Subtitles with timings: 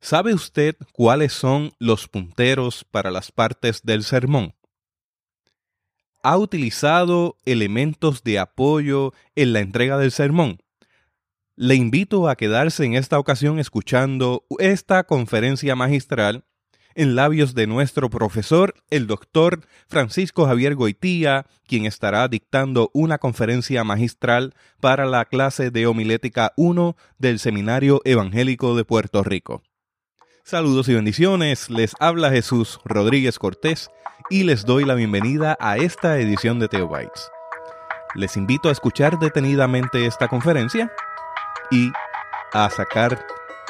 [0.00, 4.54] ¿Sabe usted cuáles son los punteros para las partes del sermón?
[6.22, 10.62] ¿Ha utilizado elementos de apoyo en la entrega del sermón?
[11.54, 16.46] Le invito a quedarse en esta ocasión escuchando esta conferencia magistral
[16.94, 23.84] en labios de nuestro profesor, el doctor Francisco Javier Goitía, quien estará dictando una conferencia
[23.84, 29.62] magistral para la clase de homilética 1 del Seminario Evangélico de Puerto Rico.
[30.44, 33.90] Saludos y bendiciones, les habla Jesús Rodríguez Cortés
[34.28, 37.30] y les doy la bienvenida a esta edición de Teobytes.
[38.14, 40.92] Les invito a escuchar detenidamente esta conferencia
[41.70, 41.90] y
[42.52, 43.24] a sacar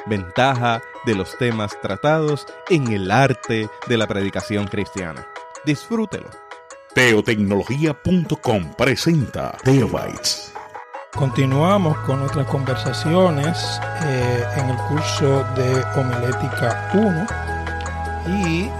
[0.06, 5.26] ventaja de los temas tratados en el arte de la predicación cristiana.
[5.64, 6.28] Disfrútelo.
[6.94, 10.52] Teotecnología.com presenta Teobytes.
[11.14, 17.26] Continuamos con nuestras conversaciones eh, en el curso de homilética 1
[18.44, 18.70] y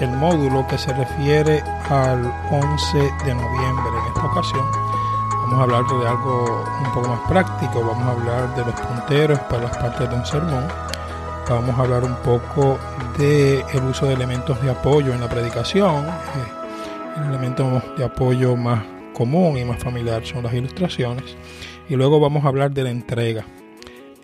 [0.00, 3.90] el módulo que se refiere al 11 de noviembre.
[3.98, 4.83] En esta ocasión
[5.44, 9.38] vamos a hablar de algo un poco más práctico, vamos a hablar de los punteros
[9.40, 10.64] para las partes de un sermón,
[11.48, 12.78] vamos a hablar un poco
[13.18, 16.06] del el uso de elementos de apoyo en la predicación.
[16.06, 21.36] Eh, el elemento de apoyo más común y más familiar son las ilustraciones
[21.88, 23.44] y luego vamos a hablar de la entrega.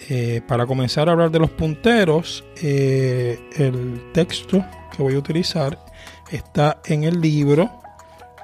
[0.08, 4.64] Eh, para comenzar a hablar de los punteros, eh, el texto
[4.96, 5.78] que voy a utilizar
[6.30, 7.70] está en el libro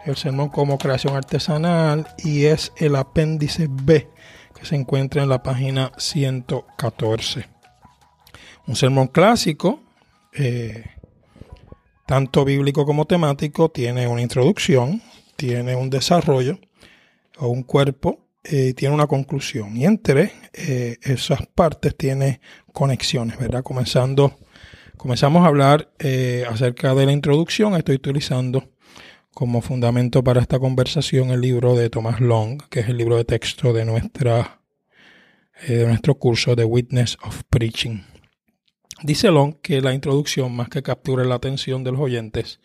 [0.07, 4.09] El Sermón como Creación Artesanal y es el apéndice B
[4.55, 7.47] que se encuentra en la página 114.
[8.67, 9.81] Un sermón clásico,
[10.33, 10.85] eh,
[12.07, 15.03] tanto bíblico como temático, tiene una introducción,
[15.37, 16.59] tiene un desarrollo
[17.39, 22.41] o un cuerpo eh, tiene una conclusión y entre eh, esas partes tiene
[22.73, 23.65] conexiones, ¿verdad?
[23.65, 24.39] Comenzando,
[24.97, 27.75] comenzamos a hablar eh, acerca de la introducción.
[27.75, 28.69] Estoy utilizando
[29.37, 33.27] como fundamento para esta conversación el libro de Thomas Long, que es el libro de
[33.27, 34.63] texto de, nuestra,
[35.69, 38.03] de nuestro curso de Witness of Preaching.
[39.03, 42.61] Dice Long que la introducción, más que capture la atención de los oyentes,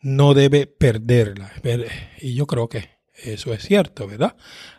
[0.00, 1.52] no debe perderla.
[2.20, 4.34] Y yo creo que eso es cierto, ¿verdad?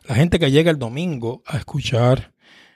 [0.10, 2.34] La gente que llega el domingo a escuchar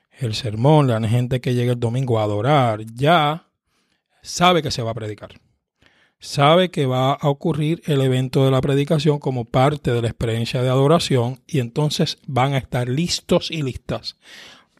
[0.09, 3.49] el sermón, la gente que llega el domingo a adorar, ya
[4.21, 5.42] sabe que se va a predicar.
[6.23, 10.61] Sabe que va a ocurrir el evento de la predicación como parte de la experiencia
[10.61, 14.17] de adoración y entonces van a estar listos y listas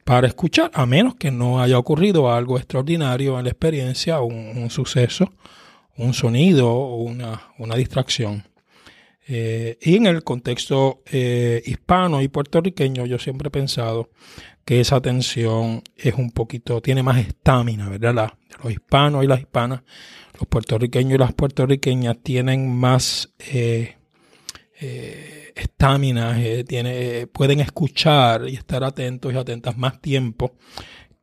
[0.05, 5.33] para escuchar, a menos que no haya ocurrido algo extraordinario en la experiencia, un, suceso,
[5.97, 8.47] un sonido o una, una distracción.
[9.27, 14.09] Eh, y en el contexto eh, hispano y puertorriqueño, yo siempre he pensado
[14.65, 18.33] que esa atención es un poquito, tiene más estamina, ¿verdad?
[18.63, 19.81] los hispanos y las hispanas,
[20.39, 23.33] los puertorriqueños y las puertorriqueñas tienen más
[25.55, 30.55] estamina, eh, pueden escuchar y estar atentos y atentas más tiempo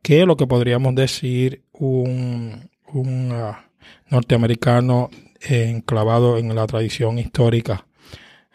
[0.01, 3.69] que lo que podríamos decir un, un ah,
[4.09, 5.09] norteamericano
[5.41, 7.87] enclavado en la tradición histórica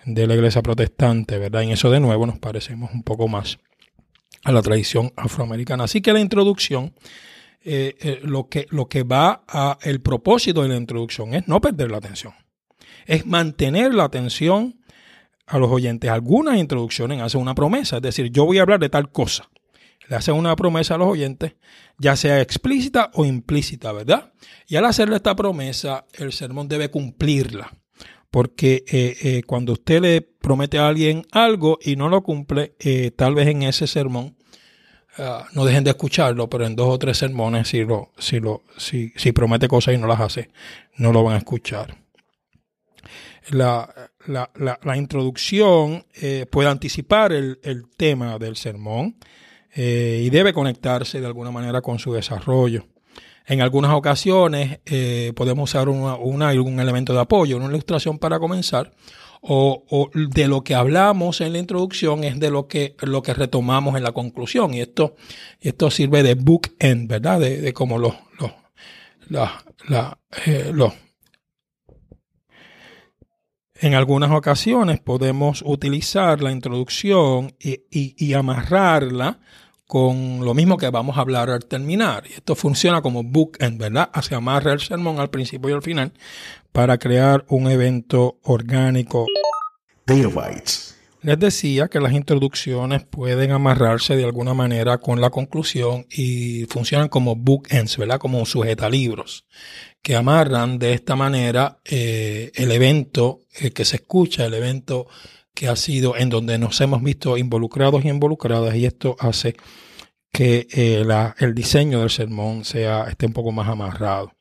[0.05, 1.63] de la iglesia protestante, ¿verdad?
[1.63, 3.59] En eso de nuevo nos parecemos un poco más
[4.47, 5.84] a la tradición afroamericana.
[5.84, 6.95] Así que la introducción,
[7.65, 11.61] eh, eh, lo, que, lo que va a, el propósito de la introducción es no
[11.61, 12.33] perder la atención,
[13.07, 14.79] es mantener la atención
[15.47, 16.09] a los oyentes.
[16.09, 19.51] Algunas introducciones hacen una promesa, es decir, yo voy a hablar de tal cosa.
[20.09, 21.57] Le hacen una promesa a los oyentes,
[21.99, 24.33] ya sea explícita o implícita, ¿verdad?
[24.69, 27.73] Y al hacerle esta promesa, el sermón debe cumplirla
[28.31, 32.77] porque eh, eh, cuando usted le promete a alguien algo y no lo cumple,
[33.17, 34.36] tal vez en ese sermón
[35.19, 38.62] ah, no dejen de escucharlo, pero en dos o tres sermones, si, lo, si, lo,
[38.77, 40.50] si, si promete cosas y no las hace,
[40.97, 41.97] no lo van a escuchar.
[43.50, 43.88] La,
[44.27, 44.50] la,
[44.82, 46.04] la, introducción
[46.50, 49.19] puede anticipar el, el, tema del sermón
[49.72, 52.87] y debe conectarse de alguna manera con su desarrollo.
[53.47, 58.92] En algunas ocasiones eh, podemos usar una, algún elemento de apoyo, una ilustración para comenzar,
[59.42, 63.97] o, de lo que hablamos en la introducción es de lo que, lo que retomamos
[63.97, 64.74] en la conclusión.
[64.74, 65.16] Y esto,
[65.60, 67.41] esto sirve de bookend, ¿verdad?
[67.41, 69.50] De, de como los, los,
[69.88, 70.92] la, eh, los
[73.78, 79.41] en algunas ocasiones podemos utilizar la introducción y, y amarrarla
[79.86, 82.24] con lo mismo que vamos a hablar al terminar.
[82.28, 84.10] Y esto funciona como bookend, ¿verdad?
[84.22, 86.12] Se amarra el sermón al principio y al final
[86.72, 89.27] para crear un evento orgánico.
[91.22, 97.09] Les decía que las introducciones pueden amarrarse de alguna manera con la conclusión y funcionan
[97.09, 98.18] como bookends, ¿verdad?
[98.18, 99.44] Como sujetalibros,
[100.03, 105.09] que amarran de esta manera eh, el evento eh, que se escucha, el evento
[105.57, 109.57] que ha sido en donde nos hemos visto involucrados y involucradas y esto hace
[110.31, 111.03] que eh,
[111.39, 114.35] el diseño del sermón sea, esté un poco más amarrado.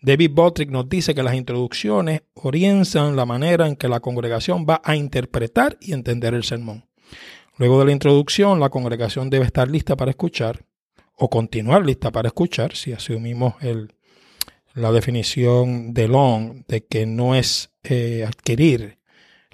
[0.00, 4.80] David Bottrick nos dice que las introducciones orientan la manera en que la congregación va
[4.84, 6.86] a interpretar y entender el sermón.
[7.58, 10.64] Luego de la introducción, la congregación debe estar lista para escuchar
[11.16, 13.54] o continuar lista para escuchar, si asumimos
[14.74, 18.99] la definición de Long de que no es eh, adquirir,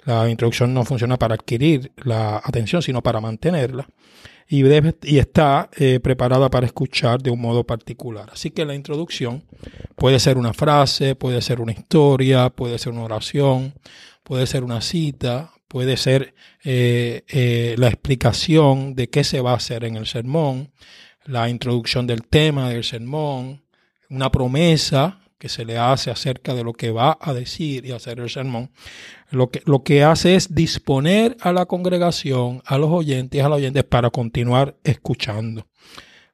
[0.07, 3.87] la introducción no funciona para adquirir la atención, sino para mantenerla
[4.47, 4.63] y,
[5.03, 8.29] y está eh, preparada para escuchar de un modo particular.
[8.31, 9.43] Así que la introducción
[9.95, 13.73] puede ser una frase, puede ser una historia, puede ser una oración,
[14.23, 16.33] puede ser una cita, puede ser
[16.63, 20.71] eh, eh, la explicación de qué se va a hacer en el sermón,
[21.25, 23.63] la introducción del tema del sermón,
[24.09, 28.19] una promesa que se le hace acerca de lo que va a decir y hacer
[28.19, 28.71] el sermón,
[29.29, 33.57] lo que, lo que hace es disponer a la congregación, a los oyentes, a los
[33.57, 35.65] oyentes para continuar escuchando.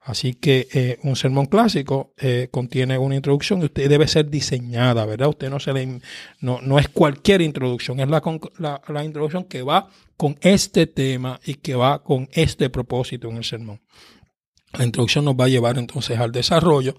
[0.05, 5.05] Así que eh, un sermón clásico eh, contiene una introducción y usted debe ser diseñada,
[5.05, 5.29] ¿verdad?
[5.29, 6.01] Usted no se le,
[6.41, 8.21] no, no es cualquier introducción, es la,
[8.57, 9.87] la, la, introducción que va
[10.17, 13.81] con este tema y que va con este propósito en el sermón.
[14.77, 16.97] La introducción nos va a llevar entonces al desarrollo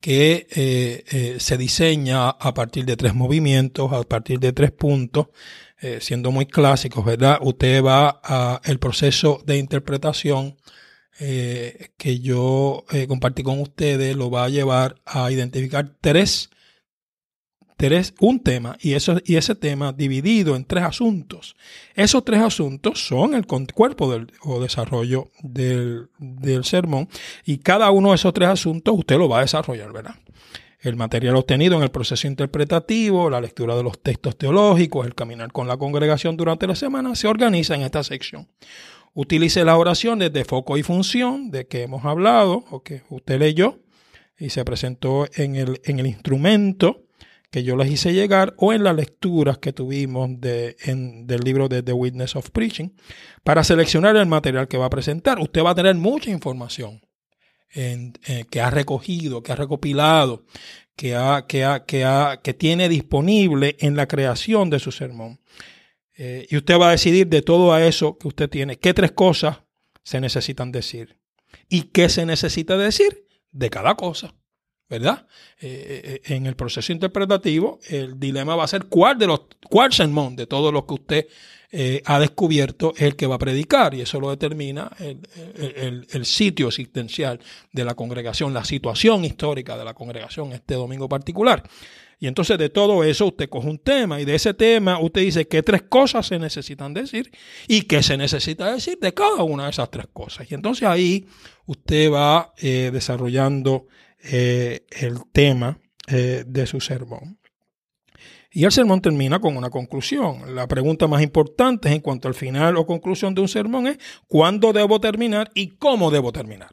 [0.00, 5.28] que eh, eh, se diseña a partir de tres movimientos, a partir de tres puntos,
[5.80, 7.38] eh, siendo muy clásicos, ¿verdad?
[7.42, 10.56] Usted va a el proceso de interpretación
[11.18, 16.50] que yo compartí con ustedes, lo va a llevar a identificar tres
[18.20, 21.56] un tema y, eso, y ese tema dividido en tres asuntos.
[21.94, 27.08] Esos tres asuntos son el cuerpo del, o desarrollo del, del sermón
[27.44, 30.14] y cada uno de esos tres asuntos usted lo va a desarrollar, ¿verdad?
[30.80, 35.52] El material obtenido en el proceso interpretativo, la lectura de los textos teológicos, el caminar
[35.52, 38.48] con la congregación durante la semana, se organiza en esta sección.
[39.12, 43.80] Utilice las oraciones de foco y función de que hemos hablado o que usted leyó
[44.38, 47.05] y se presentó en el, en el instrumento
[47.56, 51.70] que yo les hice llegar o en las lecturas que tuvimos de, en, del libro
[51.70, 52.90] de The Witness of Preaching
[53.44, 55.40] para seleccionar el material que va a presentar.
[55.40, 57.00] Usted va a tener mucha información
[57.74, 58.12] eh,
[58.50, 60.44] que ha recogido, que ha recopilado,
[60.96, 65.40] que, ha, que, ha, que, ha, que tiene disponible en la creación de su sermón.
[66.14, 69.62] Eh, y usted va a decidir de todo eso que usted tiene, qué tres cosas
[70.02, 71.16] se necesitan decir
[71.70, 74.34] y qué se necesita decir de cada cosa.
[74.88, 75.26] ¿Verdad?
[75.60, 79.42] Eh, eh, eh, en el proceso interpretativo, el dilema va a ser cuál de los,
[79.68, 81.26] cuál sermón de todos los que usted
[82.06, 86.68] ha descubierto es el que va a predicar, y eso lo determina el, el, sitio
[86.68, 87.38] existencial
[87.70, 91.62] de la congregación, la situación histórica de la congregación este domingo particular.
[92.18, 95.48] Y entonces de todo eso usted coge un tema y de ese tema usted dice
[95.48, 97.30] qué tres cosas se necesitan decir
[97.68, 100.50] y qué se necesita decir de cada una de esas tres cosas.
[100.50, 101.26] Y entonces ahí
[101.66, 103.86] usted va desarrollando
[104.28, 105.78] eh, el tema
[106.08, 107.38] eh, de su sermón.
[108.50, 110.54] Y el sermón termina con una conclusión.
[110.54, 114.72] La pregunta más importante en cuanto al final o conclusión de un sermón es ¿cuándo
[114.72, 116.70] debo terminar y cómo debo terminar?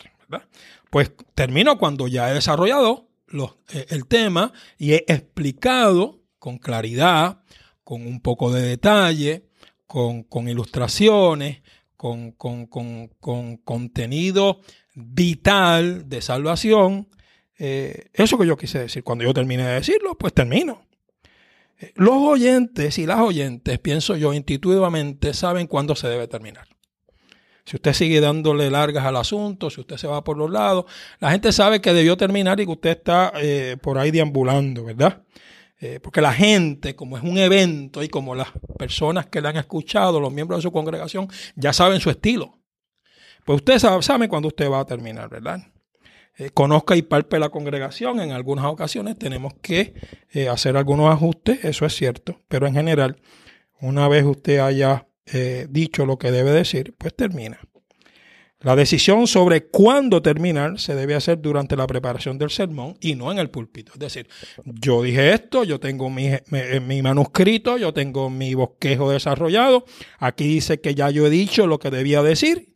[0.90, 3.10] Pues termino cuando ya he desarrollado
[3.74, 7.42] eh, el tema y he explicado con claridad,
[7.84, 9.50] con un poco de detalle,
[9.86, 11.62] con, ilustraciones,
[11.98, 14.62] con, con, con contenido
[14.96, 17.10] vital de salvación
[17.58, 19.04] eh, eso que yo quise decir.
[19.04, 20.86] Cuando yo termine de decirlo, pues termino.
[21.80, 26.68] Eh, los oyentes y las oyentes, pienso yo, intuitivamente saben cuándo se debe terminar.
[27.66, 30.86] Si usted sigue dándole largas al asunto, si usted se va por los lados,
[31.20, 35.24] la gente sabe que debió terminar y que usted está eh, por ahí deambulando, ¿verdad?
[36.02, 38.48] porque la gente, como es un evento y como las
[38.80, 42.58] personas que le han escuchado, los miembros de su congregación, ya saben su estilo.
[43.44, 45.60] Pues usted sabe, sabe cuándo usted va a terminar, ¿verdad?
[46.38, 48.20] Eh, conozca y palpe la congregación.
[48.20, 49.94] En algunas ocasiones tenemos que
[50.32, 53.18] eh, hacer algunos ajustes, eso es cierto, pero en general,
[53.80, 57.60] una vez usted haya eh, dicho lo que debe decir, pues termina.
[58.62, 63.30] La decisión sobre cuándo terminar se debe hacer durante la preparación del sermón y no
[63.30, 63.92] en el púlpito.
[63.94, 64.30] Es decir,
[64.64, 66.30] yo dije esto, yo tengo mi,
[66.82, 69.84] mi, manuscrito, yo tengo mi bosquejo desarrollado,
[70.18, 72.73] aquí dice que ya yo he dicho lo que debía decir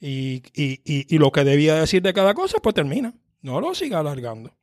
[0.00, 3.14] y, y, y, lo que debía decir de cada cosa, pues termina.
[3.40, 4.54] No lo siga alargando.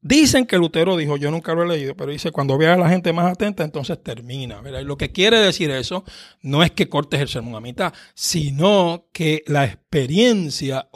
[0.00, 2.88] Dicen que Lutero dijo, yo nunca lo he leído, pero dice, cuando veas a la
[2.88, 4.62] gente más atenta, entonces termina.
[4.64, 6.04] Y lo que quiere decir eso
[6.40, 10.88] no es que cortes el sermón a mitad, sino que la experiencia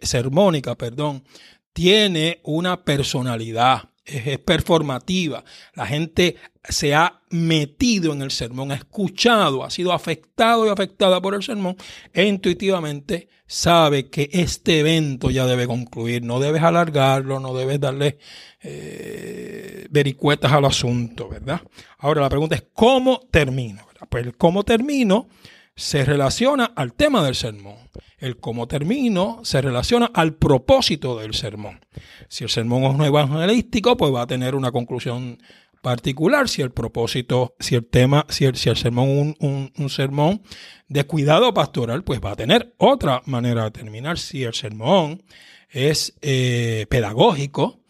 [0.00, 1.24] sermónica, perdón,
[1.72, 5.44] tiene una personalidad es, performativa.
[5.74, 6.36] La gente
[6.68, 11.42] se ha metido en el sermón, ha escuchado, ha sido afectado y afectada por el
[11.42, 11.76] sermón
[12.12, 16.22] e intuitivamente sabe que este evento ya debe concluir.
[16.22, 18.18] No debes alargarlo, no debes darle
[18.62, 21.60] eh, vericuetas al asunto, ¿verdad?
[21.98, 23.86] Ahora la pregunta es, ¿cómo termino?
[24.08, 25.28] Pues el cómo termino
[25.76, 27.76] se relaciona al tema del sermón.
[28.18, 31.80] El cómo termino se relaciona al propósito del sermón.
[32.28, 35.38] Si el sermón es un evangelístico, pues va a tener una conclusión
[35.80, 36.48] particular.
[36.48, 40.42] Si el propósito, si el tema, si el, si el sermón un, un, sermón
[40.88, 44.18] de cuidado pastoral, pues va a tener otra manera de terminar.
[44.18, 45.22] Si el sermón
[45.70, 47.80] es eh, pedagógico,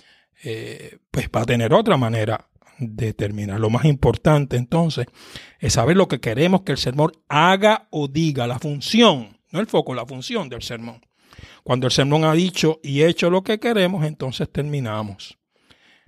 [0.42, 2.49] eh, pues va a tener otra manera
[2.80, 3.60] de terminar.
[3.60, 5.06] Lo más importante entonces
[5.58, 9.66] es saber lo que queremos que el sermón haga o diga, la función no el
[9.66, 11.00] foco, la función del sermón.
[11.62, 15.38] Cuando el sermón ha dicho y hecho lo que queremos, entonces terminamos.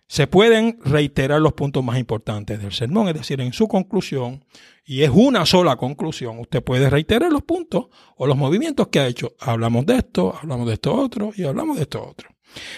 [0.07, 4.45] Se pueden reiterar los puntos más importantes del sermón, es decir, en su conclusión,
[4.85, 7.87] y es una sola conclusión, usted puede reiterar los puntos
[8.17, 9.35] o los movimientos que ha hecho.
[9.41, 12.29] Hablamos de esto, hablamos de esto otro y hablamos de esto otro.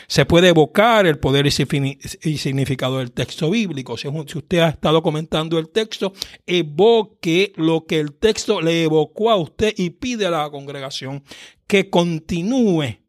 [0.06, 3.96] Se puede evocar el poder y significado del texto bíblico.
[3.96, 6.12] Si usted ha estado comentando el texto,
[6.46, 11.22] evoque lo que el texto le evocó a usted y pide a la congregación
[11.66, 13.04] que continúe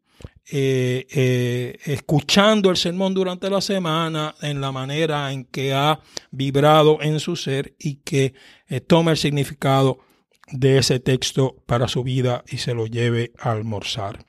[0.48, 6.98] eh, eh, escuchando el sermón durante la semana en la manera en que ha vibrado
[7.02, 8.32] en su ser y que
[8.68, 9.98] eh, tome el significado
[10.52, 14.24] de ese texto para su vida y se lo lleve a almorzar.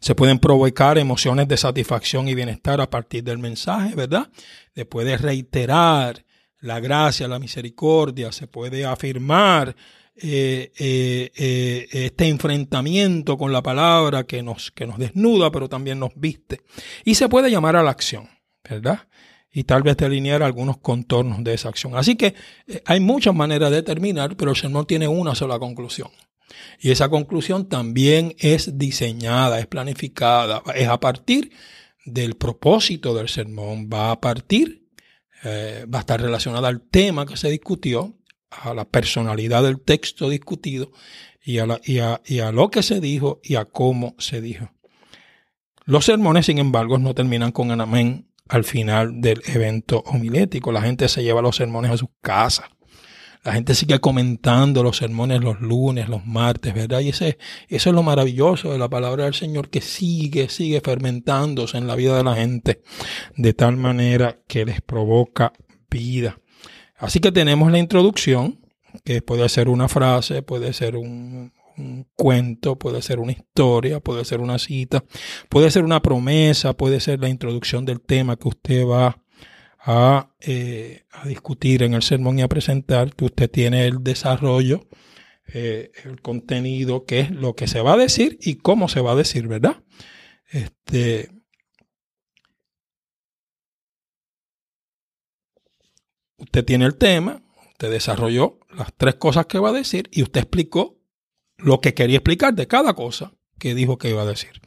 [0.00, 4.28] Se pueden provocar emociones de satisfacción y bienestar a partir del mensaje, ¿verdad?
[4.74, 6.24] Se puede reiterar
[6.60, 9.76] la gracia, la misericordia, se puede afirmar
[10.20, 16.00] eh, eh, eh, este enfrentamiento con la palabra que nos, que nos desnuda, pero también
[16.00, 16.62] nos viste.
[17.04, 18.28] Y se puede llamar a la acción,
[18.68, 19.06] ¿verdad?
[19.52, 21.96] Y tal vez delinear algunos contornos de esa acción.
[21.96, 22.34] Así que
[22.84, 26.10] hay muchas maneras de terminar, pero el sermón tiene una sola conclusión.
[26.80, 31.52] Y esa conclusión también es diseñada, es planificada, es a partir
[32.04, 34.86] del propósito del sermón, va a partir,
[35.44, 38.14] eh, va a estar relacionada al tema que se discutió,
[38.50, 40.90] a la personalidad del texto discutido
[41.44, 44.70] y a, lo que se dijo y a cómo se dijo.
[45.84, 50.72] Los sermones, sin embargo, no terminan con un amén al final del evento homilético.
[50.72, 52.68] La gente se lleva los sermones a sus casas
[53.44, 57.00] la gente sigue comentando los sermones los lunes, los martes, ¿verdad?
[57.00, 61.78] Y ese, eso es lo maravilloso de la palabra del Señor, que sigue, sigue fermentándose
[61.78, 62.82] en la vida de la gente,
[63.36, 65.52] de tal manera que les provoca
[65.90, 66.40] vida.
[66.96, 68.60] Así que tenemos la introducción,
[69.04, 74.24] que puede ser una frase, puede ser un, un cuento, puede ser una historia, puede
[74.24, 75.04] ser una cita,
[75.48, 79.22] puede ser una promesa, puede ser la introducción del tema que usted va
[79.86, 84.88] eh, a, discutir en el sermón y a presentar, que usted tiene el desarrollo,
[85.52, 89.12] eh, el contenido, que es lo que se va a decir y cómo se va
[89.12, 89.82] a decir, ¿verdad?
[90.50, 91.30] Este,
[96.36, 100.42] usted tiene el tema, usted desarrolló las tres cosas que va a decir y usted
[100.42, 101.00] explicó
[101.56, 104.60] lo que quería explicar de cada cosa que dijo que iba a decir.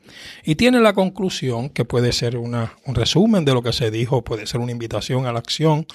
[0.43, 4.24] Y tiene la conclusión, que puede ser una, un resumen de lo que se dijo,
[4.24, 5.86] puede ser una invitación a la acción,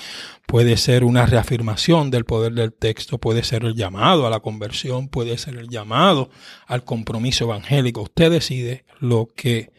[0.46, 5.08] puede ser una reafirmación del poder del texto, puede ser el llamado a la conversión,
[5.08, 6.30] puede ser el llamado
[6.66, 8.02] al compromiso evangélico.
[8.02, 9.72] Usted decide lo que,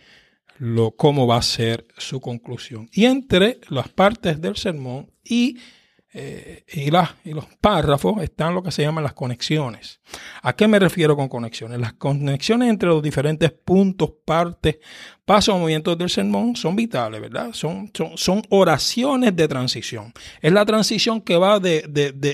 [0.57, 2.89] lo, cómo va a ser su conclusión.
[2.91, 5.57] Y entre las partes del sermón y
[6.19, 6.87] eh, y,
[7.29, 10.01] y, los párrafos están lo que se llaman las conexiones.
[10.41, 11.79] ¿A qué me refiero con conexiones?
[11.79, 14.79] Las conexiones entre los diferentes puntos, partes,
[15.25, 17.53] pasos o movimientos del sermón son vitales, ¿verdad?
[17.53, 20.11] Son, son, oraciones de transición.
[20.41, 21.83] Es la transición que va de,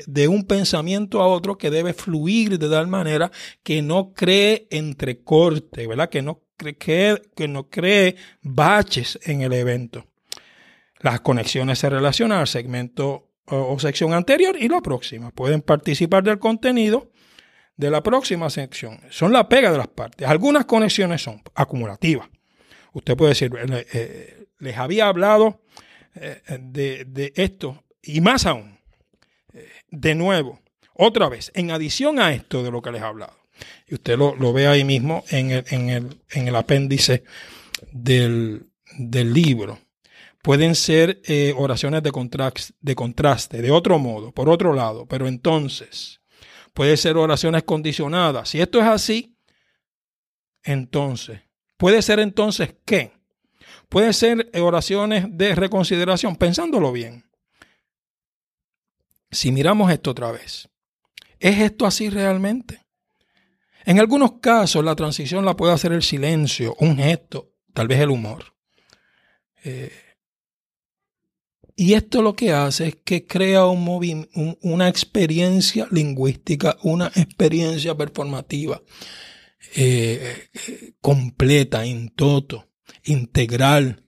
[0.08, 3.32] de, un pensamiento a otro que debe fluir de tal manera
[3.63, 6.08] que no cree entrecorte, ¿verdad?
[6.08, 10.06] Que no, que, que no cree baches en el evento.
[11.02, 15.32] Las conexiones se relacionan al segmento o, sección anterior y la próxima.
[15.32, 17.12] Pueden participar del contenido
[17.76, 19.00] de la próxima sección.
[19.10, 20.28] Son la pega de las partes.
[20.28, 22.30] Algunas conexiones son acumulativas.
[22.94, 25.62] Usted puede decir, eh, eh, les había hablado
[26.16, 28.78] eh, de, esto y más aún.
[29.90, 30.60] de nuevo,
[30.94, 33.36] otra vez, en adición a esto de lo que les he hablado.
[33.88, 37.24] Y usted lo, ve ahí mismo en el, en el, en el apéndice
[37.92, 39.80] del, del libro
[40.44, 45.08] Pueden ser eh, oraciones de, contraste, de otro modo, por otro lado.
[45.08, 46.20] Pero entonces,
[46.74, 48.50] puede ser oraciones condicionadas.
[48.50, 49.38] Si esto es así,
[50.62, 51.40] entonces,
[51.78, 53.14] puede ser entonces qué?
[53.88, 57.24] Puede ser oraciones de reconsideración, pensándolo bien.
[59.32, 60.68] Si miramos esto otra vez,
[61.40, 62.84] ¿es esto así realmente?
[63.86, 68.10] En algunos casos la transición la puede hacer el silencio, un gesto, tal vez el
[68.10, 68.54] humor.
[69.64, 70.03] Eh,
[71.75, 74.27] y esto lo que hace es que crea un
[74.62, 78.82] una experiencia lingüística, una experiencia performativa
[79.75, 82.70] eh, eh, completa, in toto,
[83.06, 84.03] integral,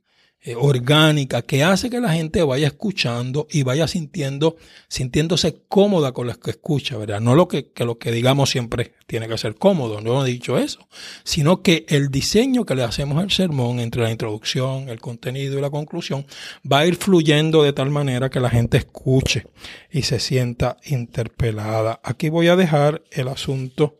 [0.47, 6.27] eh, orgánica que hace que la gente vaya escuchando y vaya sintiendo, sintiéndose cómoda con
[6.27, 7.19] lo que escucha, ¿verdad?
[7.19, 10.59] No lo que, que lo que digamos siempre tiene que ser cómodo, no he dicho
[10.59, 10.87] eso,
[11.23, 15.61] sino que el diseño que le hacemos al sermón entre la introducción, el contenido y
[15.61, 16.27] la conclusión
[16.71, 19.47] va a ir fluyendo de tal manera que la gente escuche
[19.91, 21.99] y se sienta interpelada.
[22.03, 23.97] Aquí voy a dejar el asunto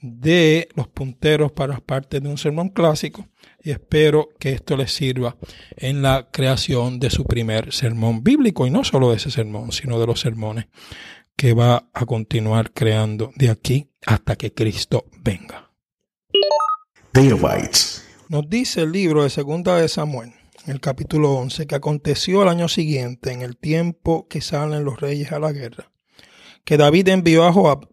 [0.00, 3.26] de los punteros para las partes de un sermón clásico
[3.62, 5.36] y espero que esto les sirva
[5.76, 9.98] en la creación de su primer sermón bíblico y no solo de ese sermón, sino
[9.98, 10.66] de los sermones
[11.36, 15.70] que va a continuar creando de aquí hasta que Cristo venga.
[18.28, 20.32] Nos dice el libro de Segunda de Samuel,
[20.64, 25.00] en el capítulo 11, que aconteció el año siguiente, en el tiempo que salen los
[25.00, 25.92] reyes a la guerra,
[26.64, 27.88] que David envió a Joab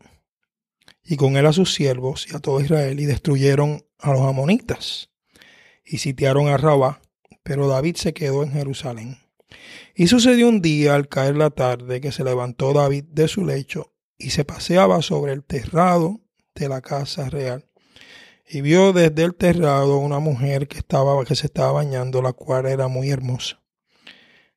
[1.03, 5.09] y con él a sus siervos y a todo Israel y destruyeron a los amonitas
[5.85, 7.01] y sitiaron a Rabá,
[7.43, 9.17] pero David se quedó en Jerusalén.
[9.95, 13.93] Y sucedió un día al caer la tarde que se levantó David de su lecho
[14.17, 16.21] y se paseaba sobre el terrado
[16.55, 17.65] de la casa real.
[18.49, 22.65] Y vio desde el terrado una mujer que, estaba, que se estaba bañando, la cual
[22.65, 23.61] era muy hermosa.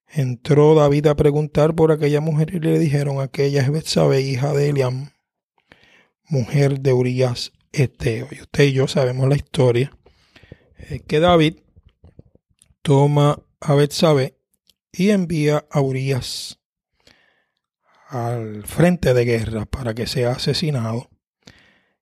[0.08, 4.70] Entró David a preguntar por aquella mujer y le dijeron, aquella es Betsabe, hija de
[4.70, 5.10] Eliam,
[6.28, 8.28] mujer de Urias Eteo.
[8.30, 9.90] Y usted y yo sabemos la historia
[10.78, 11.56] eh, que David
[12.82, 14.36] toma a Betsabe
[14.92, 16.58] y envía a Urias
[18.08, 21.10] al frente de guerra para que sea asesinado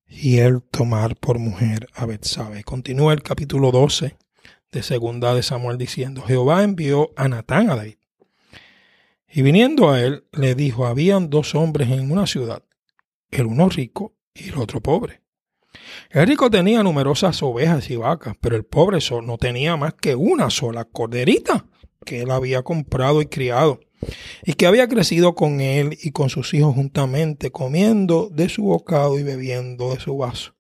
[0.07, 2.63] y él tomar por mujer a Betsabe.
[2.63, 4.17] Continúa el capítulo 12
[4.71, 7.97] de segunda de Samuel diciendo, Jehová envió a Natán a David.
[9.29, 12.63] Y viniendo a él, le dijo, habían dos hombres en una ciudad,
[13.35, 15.23] el uno rico y el otro pobre.
[16.11, 20.51] El rico tenía numerosas ovejas y vacas, pero el pobre no tenía más que una
[20.51, 21.67] sola corderita
[22.05, 23.81] que él había comprado y criado,
[24.45, 29.19] y que había crecido con él y con sus hijos juntamente, comiendo de su bocado
[29.19, 30.55] y bebiendo de su vaso,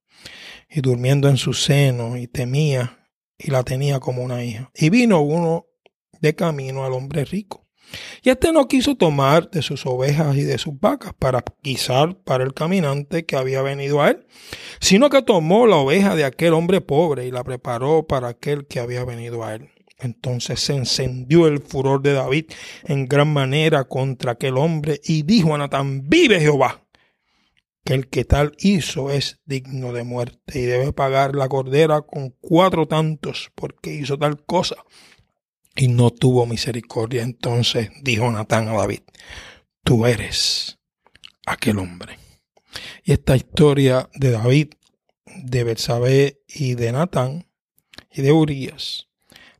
[0.68, 4.70] y durmiendo en su seno, y temía, y la tenía como una hija.
[4.74, 5.66] Y vino uno
[6.20, 7.63] de camino al hombre rico
[8.22, 12.44] y este no quiso tomar de sus ovejas y de sus vacas para guisar para
[12.44, 14.26] el caminante que había venido a él,
[14.80, 18.80] sino que tomó la oveja de aquel hombre pobre y la preparó para aquel que
[18.80, 19.70] había venido a él.
[19.98, 22.46] Entonces se encendió el furor de David
[22.84, 26.84] en gran manera contra aquel hombre y dijo a Natán, vive Jehová,
[27.84, 32.34] que el que tal hizo es digno de muerte y debe pagar la cordera con
[32.40, 34.76] cuatro tantos porque hizo tal cosa
[35.74, 37.22] y no tuvo misericordia.
[37.22, 39.00] Entonces dijo Natán a David,
[39.82, 40.78] tú eres
[41.46, 42.18] aquel hombre.
[43.04, 44.74] Y esta historia de David,
[45.26, 47.48] de Betsabé y de Natán
[48.10, 49.08] y de Urias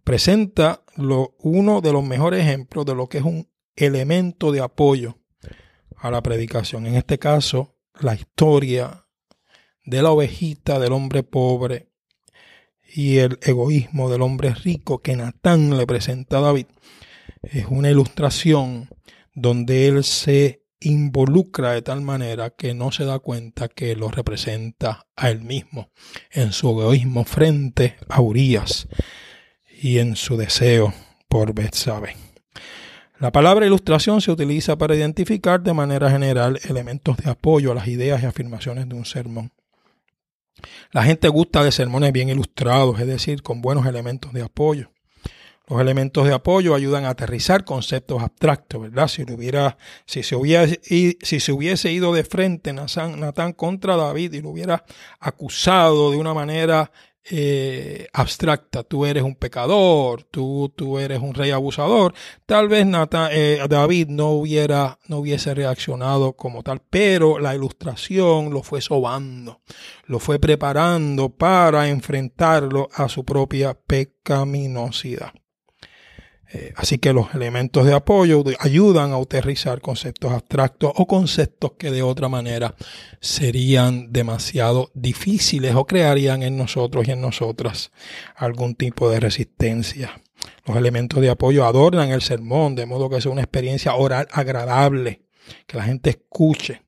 [0.05, 5.19] presenta uno de los mejores ejemplos de lo que es un elemento de apoyo
[5.97, 6.87] a la predicación.
[6.87, 9.07] En este caso, la historia
[9.85, 11.94] de la ovejita del hombre pobre
[12.97, 16.67] y el egoísmo del hombre rico que Natán le presenta a David
[17.43, 18.89] es una ilustración
[19.35, 25.07] donde él se involucra de tal manera que no se da cuenta que lo representa
[25.17, 25.91] a él mismo
[26.31, 28.87] en su egoísmo frente a Urias
[29.83, 30.95] y en su deseo
[31.29, 32.15] por Betsabe.
[33.19, 37.89] La palabra ilustración se utiliza para identificar de manera general elementos de apoyo a las
[37.89, 39.51] ideas y afirmaciones de un sermón.
[40.93, 44.91] La gente gusta de sermones bien ilustrados, es decir, con buenos elementos de apoyo.
[45.67, 49.09] Los elementos de apoyo ayudan a aterrizar conceptos abstractos, ¿verdad?
[49.09, 50.79] Si, hubiera, si, se, hubiese,
[51.23, 54.85] si se hubiese ido de frente Natán contra David y lo hubiera
[55.21, 56.93] acusado de una manera
[57.31, 62.15] eh, abstracta, tú eres un pecador, tú, tú eres un rey abusador,
[62.47, 62.87] tal vez
[63.31, 69.61] eh, David no, hubiera, no hubiese reaccionado como tal, pero la ilustración lo fue sobando,
[70.07, 75.33] lo fue preparando para enfrentarlo a su propia pecaminosidad.
[76.55, 81.91] Eh, así que los elementos de apoyo ayudan a aterrizar conceptos abstractos o conceptos que
[81.91, 82.77] de otra manera
[83.21, 87.91] serían demasiado difíciles o crearían en nosotros y en nosotras
[88.37, 90.21] algún tipo de resistencia.
[90.65, 95.23] Los elementos de apoyo adornan el sermón de modo que sea una experiencia oral agradable,
[95.67, 96.84] que la gente escuche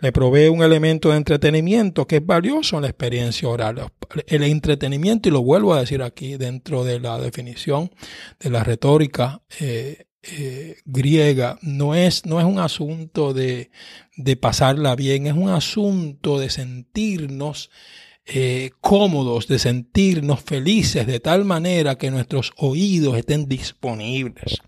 [0.00, 3.92] le provee un elemento de entretenimiento que es valioso en la experiencia oral.
[4.26, 7.90] El entretenimiento, y lo vuelvo a decir aquí dentro de la definición
[8.38, 13.70] de la retórica eh, eh, griega, no es, no es un asunto de,
[14.16, 17.70] de, pasarla bien, es un asunto de sentirnos
[18.26, 24.60] eh, cómodos, de sentirnos felices, de tal manera que nuestros oídos estén disponibles.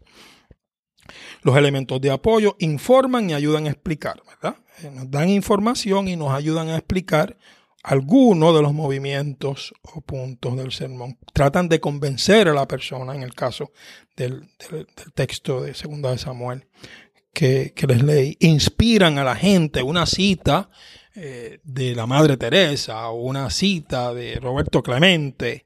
[1.42, 4.56] Los elementos de apoyo informan y ayudan a explicar, ¿verdad?
[4.82, 7.36] Eh, nos dan información y nos ayudan a explicar
[7.82, 11.18] algunos de los movimientos o puntos del sermón.
[11.32, 13.72] Tratan de convencer a la persona, en el caso
[14.16, 14.48] del,
[15.14, 16.66] texto de Segunda de Samuel
[17.32, 20.70] que, les leí, inspiran a la gente una cita
[21.14, 25.64] eh, de la Madre Teresa o una cita de Roberto Clemente,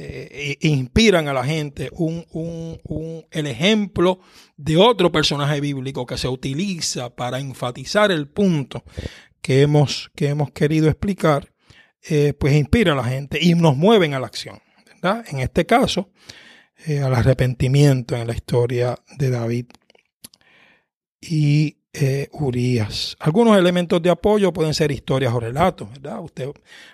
[0.00, 2.24] eh, inspiran a la gente un,
[3.32, 4.20] el ejemplo
[4.56, 8.84] de otro personaje bíblico que se utiliza para enfatizar el punto
[9.42, 11.52] que hemos, que hemos querido explicar,
[12.08, 14.60] eh, pues inspira a la gente y nos mueven a la acción.
[15.02, 16.10] En este caso,
[16.86, 19.66] eh, al arrepentimiento en la historia de David
[21.20, 22.28] y eh.
[23.18, 26.20] Algunos elementos de apoyo pueden ser historias o relatos, ¿verdad?
[26.22, 26.48] Usted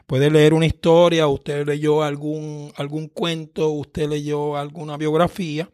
[0.06, 5.68] puede leer una historia, usted leyó algún, algún cuento, usted leyó alguna biografía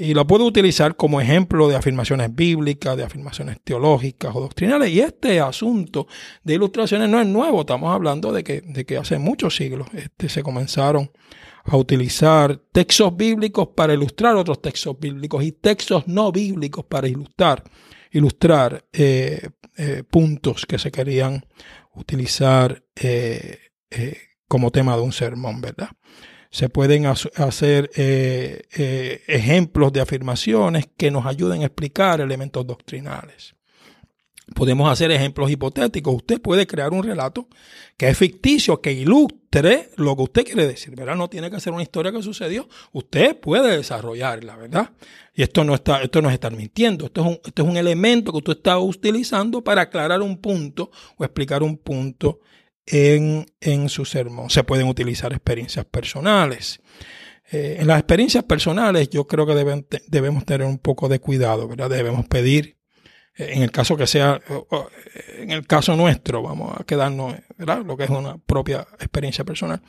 [0.00, 4.90] y lo puede utilizar como ejemplo de afirmaciones bíblicas, de afirmaciones teológicas o doctrinales.
[4.90, 6.06] Y este asunto
[6.42, 10.30] de ilustraciones no es nuevo, estamos hablando de que, de que hace muchos siglos este,
[10.30, 11.10] se comenzaron
[11.64, 17.62] a utilizar textos bíblicos para ilustrar otros textos bíblicos y textos no bíblicos para ilustrar
[18.10, 21.44] ilustrar eh, eh, puntos que se querían
[21.94, 23.58] utilizar eh,
[24.48, 25.90] como tema de un sermón, ¿verdad?
[26.50, 33.54] Se pueden hacer ejemplos de afirmaciones que nos ayuden a explicar elementos doctrinales.
[34.54, 36.14] Podemos hacer ejemplos hipotéticos.
[36.14, 37.48] Usted puede crear un relato
[37.96, 41.14] que es ficticio, que ilustre lo que usted quiere decir, ¿verdad?
[41.14, 42.68] No tiene que ser una historia que sucedió.
[42.92, 44.90] Usted puede desarrollarla, ¿verdad?
[45.34, 47.06] Y esto no, está, esto no es estar mintiendo.
[47.06, 50.90] Esto es, un, esto es un elemento que usted está utilizando para aclarar un punto
[51.16, 52.40] o explicar un punto
[52.86, 54.50] en, en su sermón.
[54.50, 56.80] Se pueden utilizar experiencias personales.
[57.52, 59.54] Eh, en las experiencias personales yo creo que
[60.08, 61.90] debemos tener un poco de cuidado, ¿verdad?
[61.90, 62.79] Debemos pedir
[63.36, 64.40] en el caso que sea,
[65.38, 67.84] en el caso nuestro, vamos a quedarnos, ¿verdad?
[67.84, 69.80] Lo que es una propia experiencia personal.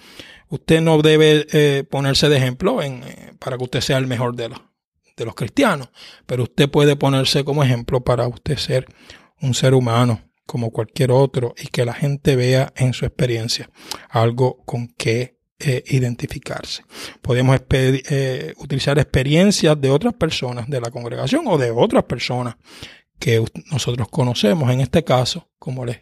[0.49, 4.35] Usted no debe eh, ponerse de ejemplo en, eh, para que usted sea el mejor
[4.35, 4.61] de los,
[5.17, 5.89] de los cristianos,
[6.25, 8.85] pero usted puede ponerse como ejemplo para usted ser
[9.41, 13.69] un ser humano como cualquier otro y que la gente vea en su experiencia
[14.09, 16.83] algo con que eh, identificarse.
[17.21, 17.59] Podemos
[18.57, 22.55] utilizar experiencias de otras personas de la congregación o de otras personas
[23.21, 24.69] que nosotros conocemos.
[24.71, 25.99] En este caso, como les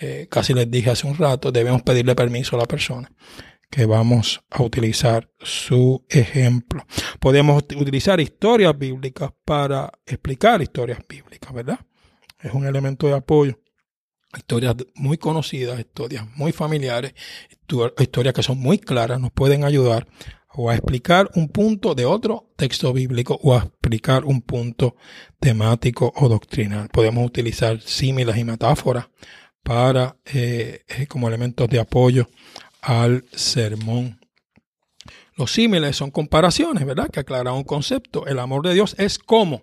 [0.00, 3.10] eh, casi les dije hace un rato, debemos pedirle permiso a la persona
[3.70, 6.84] que vamos a utilizar su ejemplo.
[7.20, 11.78] Podemos utilizar historias bíblicas para explicar historias bíblicas, ¿verdad?
[12.40, 13.60] Es un elemento de apoyo.
[14.36, 17.14] Historias muy conocidas, historias muy familiares,
[17.98, 20.08] historias que son muy claras, nos pueden ayudar
[20.56, 24.96] o a explicar un punto de otro texto bíblico o a explicar un punto
[25.40, 26.88] temático o doctrinal.
[26.90, 29.08] Podemos utilizar símiles y metáforas
[29.62, 32.28] para eh, eh, como elementos de apoyo
[32.82, 34.20] al sermón.
[35.36, 37.08] Los símiles son comparaciones, ¿verdad?
[37.10, 38.26] Que aclaran un concepto.
[38.26, 39.62] El amor de Dios es como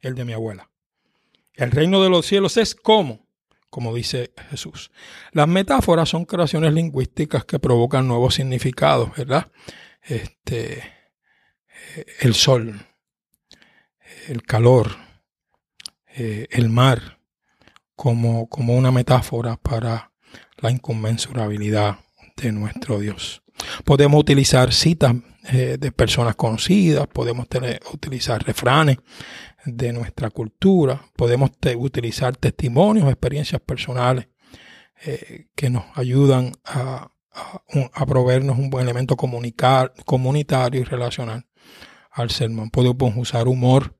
[0.00, 0.70] el de mi abuela.
[1.54, 3.26] El reino de los cielos es como,
[3.68, 4.92] como dice Jesús.
[5.32, 9.50] Las metáforas son creaciones lingüísticas que provocan nuevos significados, ¿verdad?
[10.08, 10.82] Este,
[12.20, 12.86] el sol,
[14.28, 14.96] el calor,
[16.16, 17.20] eh, el mar,
[17.94, 20.12] como, como una metáfora para
[20.58, 21.98] la inconmensurabilidad
[22.36, 23.42] de nuestro Dios.
[23.84, 25.14] Podemos utilizar citas
[25.52, 27.46] eh, de personas conocidas, podemos
[27.92, 28.98] utilizar refranes
[29.64, 34.28] de nuestra cultura, podemos utilizar testimonios, experiencias personales
[35.04, 37.10] eh, que nos ayudan a,
[37.94, 41.46] a, proveernos un buen elemento comunicar, comunitario y relacional
[42.10, 42.70] al sermón.
[42.70, 43.96] Podemos usar humor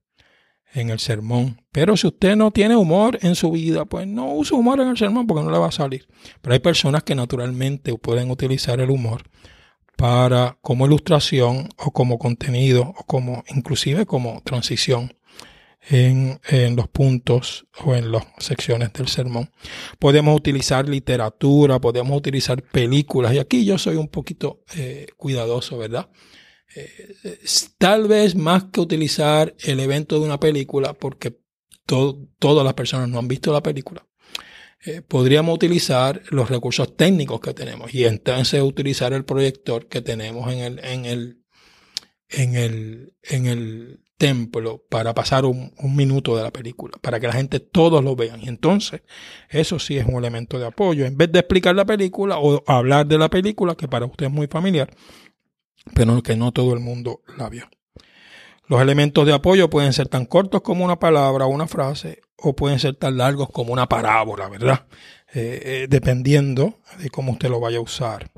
[0.72, 1.62] en el sermón.
[1.72, 4.96] Pero si usted no tiene humor en su vida, pues no use humor en el
[4.96, 6.06] sermón porque no le va a salir.
[6.40, 9.22] Pero hay personas que naturalmente pueden utilizar el humor
[9.96, 15.12] para como ilustración o como contenido o como inclusive como transición
[15.90, 19.50] en, en, los puntos o en las secciones del sermón.
[19.98, 26.10] Podemos utilizar literatura, podemos utilizar películas y aquí yo soy un poquito eh, cuidadoso, ¿verdad?
[26.74, 27.38] Eh,
[27.78, 31.38] tal vez más que utilizar el evento de una película, porque
[31.86, 34.06] todas las personas no han visto la película,
[34.84, 40.52] eh, podríamos utilizar los recursos técnicos que tenemos y entonces utilizar el proyector que tenemos
[40.52, 41.42] en el, en el,
[42.30, 47.26] en el, en el templo para pasar un, un, minuto de la película, para que
[47.26, 48.42] la gente todos lo vean.
[48.42, 49.02] Y entonces,
[49.48, 51.06] eso sí es un elemento de apoyo.
[51.06, 54.32] En vez de explicar la película o hablar de la película, que para usted es
[54.32, 54.90] muy familiar,
[55.94, 57.68] pero que no todo el mundo la vio.
[58.66, 62.54] Los elementos de apoyo pueden ser tan cortos como una palabra o una frase, o
[62.54, 64.86] pueden ser tan largos como una parábola, ¿verdad?
[65.32, 68.30] Eh, eh, dependiendo de cómo usted lo vaya a usar.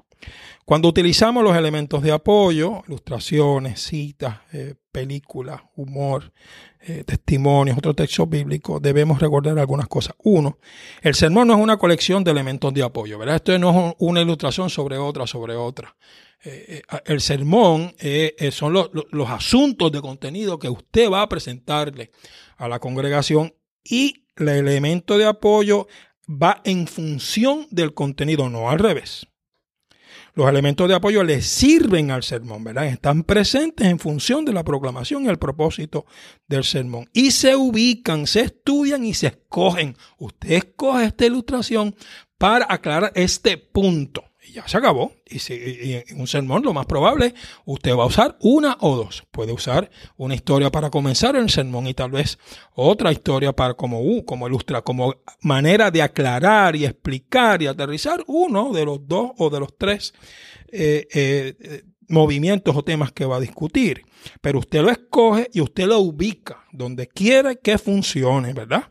[0.64, 6.32] Cuando utilizamos los elementos de apoyo, ilustraciones, citas, eh, películas, humor,
[6.80, 10.14] eh, testimonios, otros textos bíblicos, debemos recordar algunas cosas.
[10.18, 10.58] Uno,
[11.02, 13.36] el sermón no es una colección de elementos de apoyo, ¿verdad?
[13.36, 15.96] Esto no es una ilustración sobre otra, sobre otra.
[16.42, 17.94] Eh, el sermón
[18.50, 22.12] son los asuntos de contenido que usted va a presentarle
[22.56, 23.54] a la congregación
[23.84, 25.86] y el elemento de apoyo
[26.30, 29.26] va en función del contenido, no al revés.
[30.34, 32.86] Los elementos de apoyo le sirven al sermón, ¿verdad?
[32.86, 36.06] Están presentes en función de la proclamación y el propósito
[36.46, 37.08] del sermón.
[37.12, 39.96] Y se ubican, se estudian y se escogen.
[40.18, 41.94] Usted escoge esta ilustración
[42.38, 45.12] para aclarar este punto ya se acabó.
[45.26, 45.54] Y, si,
[46.08, 49.24] en un sermón lo más probable, usted va a usar una o dos.
[49.30, 52.38] Puede usar una historia para comenzar el sermón y tal vez
[52.74, 58.22] otra historia para como, uh, como ilustra, como manera de aclarar y explicar y aterrizar
[58.26, 60.14] uno de los dos o de los tres
[60.72, 64.02] eh, eh, movimientos o temas que va a discutir.
[64.40, 68.90] Pero usted lo escoge y usted lo ubica donde quiere que funcione, ¿verdad?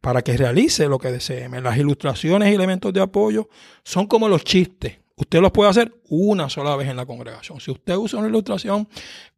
[0.00, 1.48] Para que realice lo que desee.
[1.48, 3.48] Las ilustraciones y elementos de apoyo
[3.82, 4.98] son como los chistes.
[5.16, 7.58] Usted los puede hacer una sola vez en la congregación.
[7.58, 8.86] Si usted usa una ilustración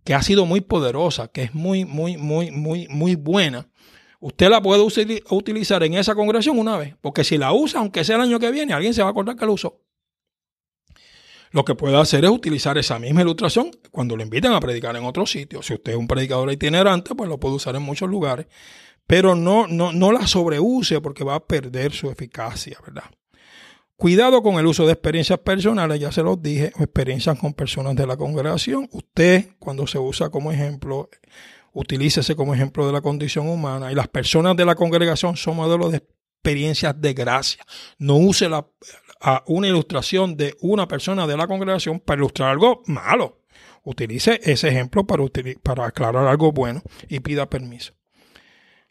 [0.03, 3.68] que ha sido muy poderosa, que es muy, muy, muy, muy, muy buena,
[4.18, 6.97] usted la puede utilizar en esa congregación una vez.
[7.01, 9.37] Porque si la usa, aunque sea el año que viene, alguien se va a acordar
[9.37, 9.81] que la usó.
[11.51, 15.05] Lo que puede hacer es utilizar esa misma ilustración cuando lo inviten a predicar en
[15.05, 15.62] otro sitio.
[15.62, 18.47] Si usted es un predicador itinerante, pues lo puede usar en muchos lugares
[19.09, 23.11] pero no, no, no la sobreuse porque va a perder su eficacia, ¿verdad?
[23.97, 28.07] Cuidado con el uso de experiencias personales, ya se los dije, experiencias con personas de
[28.07, 28.87] la congregación.
[28.92, 31.09] Usted, cuando se usa como ejemplo,
[31.73, 35.90] utilícese como ejemplo de la condición humana y las personas de la congregación son modelos
[35.90, 37.64] de experiencias de gracia.
[37.97, 38.66] No use la,
[39.47, 43.40] una ilustración de una persona de la congregación para ilustrar algo malo.
[43.85, 45.25] Utilice ese ejemplo para,
[45.62, 47.98] para aclarar algo bueno y pida permiso.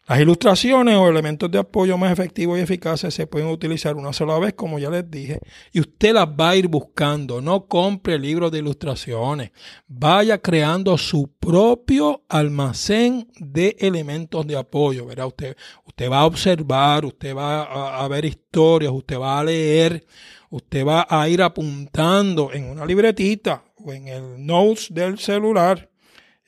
[0.08, 4.38] Las ilustraciones o elementos de apoyo más efectivos y eficaces se pueden utilizar una sola
[4.38, 5.38] vez, como ya les dije,
[5.70, 7.42] y usted las va a ir buscando.
[7.42, 9.50] No compre libros de ilustraciones.
[9.86, 15.04] Vaya creando su propio almacén de elementos de apoyo.
[15.04, 15.26] ¿verdad?
[15.26, 20.06] Usted, usted va a observar, usted va a, a ver historias, usted va a leer,
[20.48, 25.90] usted va a ir apuntando en una libretita o en el notes del celular,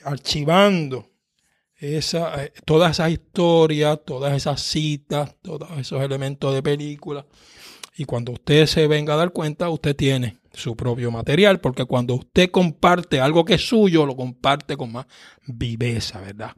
[0.03, 1.10] archivando
[1.81, 7.27] esa, eh, todas esas historias, todas esas citas, todos esos elementos de película.
[7.97, 12.15] Y cuando usted se venga a dar cuenta, usted tiene su propio material, porque cuando
[12.15, 15.07] usted comparte algo que es suyo, lo comparte con más
[15.47, 16.53] viveza, ¿verdad?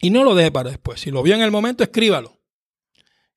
[0.00, 1.00] Y no lo deje para después.
[1.00, 2.38] Si lo vio en el momento, escríbalo.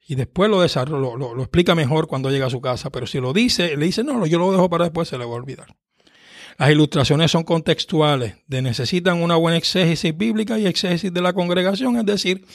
[0.07, 2.91] Y después lo, lo, lo, lo explica mejor cuando llega a su casa.
[2.91, 5.31] Pero si lo dice, le dice, no, yo lo dejo para después, se le va
[5.31, 5.75] a olvidar.
[6.57, 12.05] Las ilustraciones son contextuales, necesitan una buena exégesis bíblica y exégesis de la congregación, es
[12.05, 12.45] decir,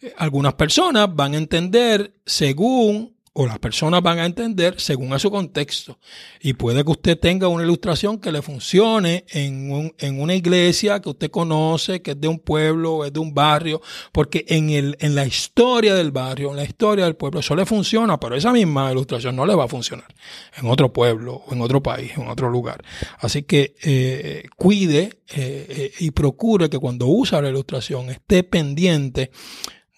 [0.00, 5.18] eh, algunas personas van a entender según o las personas van a entender según a
[5.20, 6.00] su contexto.
[6.40, 11.10] Y puede que usted tenga una ilustración que le funcione en, en una iglesia que
[11.10, 15.14] usted conoce, que es de un pueblo es de un barrio, porque en, el, en
[15.14, 18.90] la historia del barrio, en la historia del pueblo, eso le funciona, pero esa misma
[18.90, 20.12] ilustración no le va a funcionar
[20.56, 22.82] en otro pueblo o en otro país, en otro lugar.
[23.20, 29.30] Así que eh, cuide eh, eh, y procure que cuando usa la ilustración esté pendiente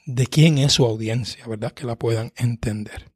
[0.05, 1.72] de quién es su audiencia, ¿verdad?
[1.72, 3.09] Que la puedan entender.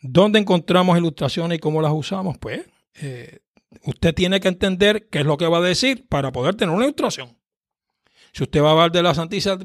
[0.00, 2.38] ¿Dónde encontramos ilustraciones y cómo las usamos?
[2.38, 3.40] Pues eh,
[3.84, 6.84] usted tiene que entender qué es lo que va a decir para poder tener una
[6.84, 7.36] ilustración.
[8.32, 9.56] Si usted va a hablar de la Santísima,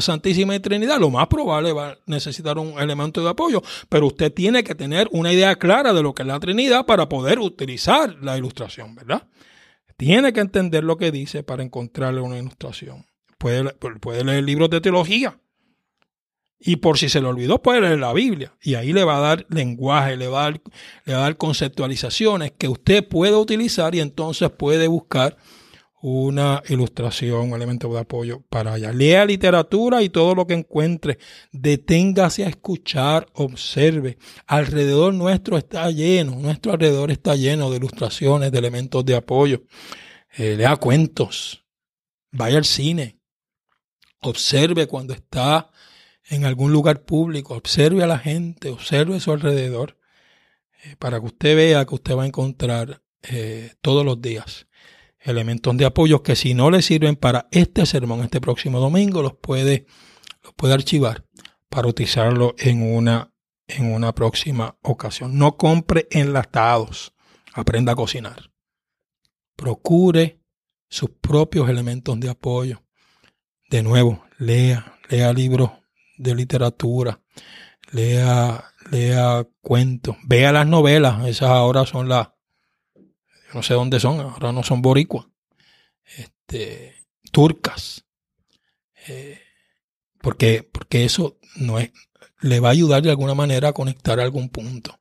[0.00, 4.62] Santísima Trinidad, lo más probable va a necesitar un elemento de apoyo, pero usted tiene
[4.62, 8.38] que tener una idea clara de lo que es la Trinidad para poder utilizar la
[8.38, 9.26] ilustración, ¿verdad?
[9.96, 13.04] Tiene que entender lo que dice para encontrarle una ilustración.
[13.36, 15.40] Puede, puede leer libros de teología,
[16.66, 18.54] y por si se le olvidó, puede leer la Biblia.
[18.62, 20.62] Y ahí le va a dar lenguaje, le va a dar,
[21.04, 25.36] le va a dar conceptualizaciones que usted puede utilizar y entonces puede buscar
[26.00, 28.92] una ilustración, un elemento de apoyo para allá.
[28.92, 31.18] Lea literatura y todo lo que encuentre.
[31.52, 34.16] Deténgase a escuchar, observe.
[34.46, 39.64] Alrededor nuestro está lleno, nuestro alrededor está lleno de ilustraciones, de elementos de apoyo.
[40.34, 41.62] Eh, lea cuentos.
[42.32, 43.18] Vaya al cine.
[44.20, 45.70] Observe cuando está
[46.28, 49.98] en algún lugar público, observe a la gente, observe a su alrededor,
[50.84, 54.66] eh, para que usted vea que usted va a encontrar eh, todos los días
[55.20, 59.34] elementos de apoyo que si no le sirven para este sermón, este próximo domingo, los
[59.34, 59.86] puede,
[60.42, 61.24] los puede archivar
[61.68, 63.32] para utilizarlo en una,
[63.66, 65.38] en una próxima ocasión.
[65.38, 67.14] No compre enlatados,
[67.54, 68.50] aprenda a cocinar.
[69.56, 70.40] Procure
[70.88, 72.82] sus propios elementos de apoyo.
[73.70, 75.70] De nuevo, lea, lea libros
[76.16, 77.20] de literatura,
[77.90, 82.28] lea, lea cuentos, vea las novelas, esas ahora son las,
[83.52, 85.26] no sé dónde son, ahora no son boricuas,
[86.16, 88.04] este, turcas,
[89.08, 89.40] eh,
[90.20, 91.90] porque, porque eso no es,
[92.40, 94.98] le va a ayudar de alguna manera a conectar algún punto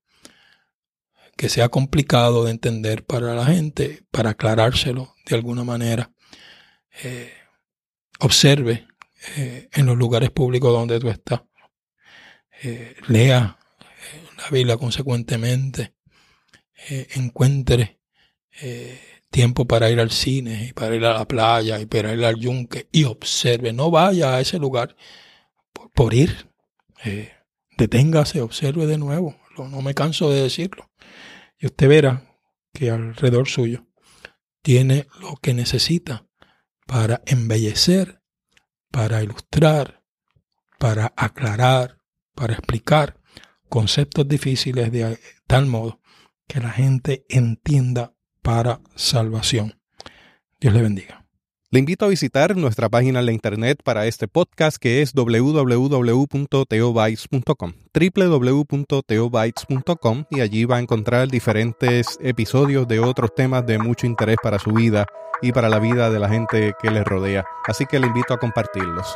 [1.35, 6.11] que sea complicado de entender para la gente, para aclarárselo de alguna manera.
[7.03, 7.33] Eh,
[8.19, 8.87] observe
[9.37, 11.41] eh, en los lugares públicos donde tú estás.
[12.61, 15.95] Eh, lea eh, la Biblia consecuentemente.
[17.15, 17.99] encuentre
[19.29, 22.35] tiempo para ir al cine y para ir a la playa y para ir al
[22.35, 23.71] yunque y observe.
[23.71, 24.95] No vaya a ese lugar
[25.93, 26.49] por, ir.
[27.77, 29.35] deténgase, observe de nuevo.
[29.57, 30.91] No me canso de decirlo.
[31.57, 32.37] Y usted verá
[32.73, 33.87] que alrededor suyo
[34.61, 36.27] tiene lo que necesita
[36.85, 38.22] para embellecer
[38.93, 40.03] para ilustrar,
[40.77, 41.97] para aclarar,
[42.35, 43.19] para explicar
[43.67, 45.99] conceptos difíciles de tal modo
[46.47, 49.81] que la gente entienda para salvación.
[50.59, 51.22] Dios le bendiga.
[51.73, 57.73] Le invito a visitar nuestra página en la internet para este podcast que es www.teobytes.com
[57.91, 64.59] www.teobytes.com y allí va a encontrar diferentes episodios de otros temas de mucho interés para
[64.59, 65.07] su vida
[65.41, 67.43] y para la vida de la gente que les rodea.
[67.65, 69.15] Así que le invito a compartirlos.